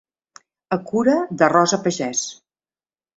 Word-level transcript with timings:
A 0.75 0.77
cura 0.91 1.13
de 1.41 1.49
Rosa 1.53 1.79
Pagès. 1.83 2.25